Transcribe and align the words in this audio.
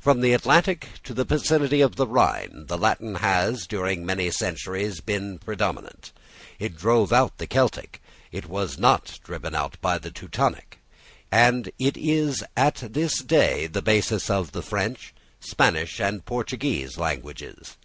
From 0.00 0.22
the 0.22 0.32
Atlantic 0.32 0.88
to 1.04 1.14
the 1.14 1.22
vicinity 1.22 1.80
of 1.82 1.94
the 1.94 2.06
Rhine 2.08 2.64
the 2.66 2.76
Latin 2.76 3.14
has, 3.14 3.64
during 3.64 4.04
many 4.04 4.28
centuries, 4.28 5.00
been 5.00 5.38
predominant. 5.38 6.10
It 6.58 6.76
drove 6.76 7.12
out 7.12 7.38
the 7.38 7.46
Celtic; 7.46 8.02
it 8.32 8.46
was 8.48 8.76
not 8.76 9.20
driven 9.22 9.54
out 9.54 9.80
by 9.80 9.98
the 9.98 10.10
Teutonic; 10.10 10.80
and 11.30 11.70
it 11.78 11.96
is 11.96 12.42
at 12.56 12.92
this 12.92 13.22
day 13.22 13.68
the 13.68 13.80
basis 13.80 14.28
of 14.28 14.50
the 14.50 14.62
French, 14.62 15.14
Spanish 15.38 16.00
and 16.00 16.24
Portuguese 16.24 16.98
languages. 16.98 17.76